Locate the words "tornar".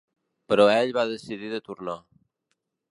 1.69-1.99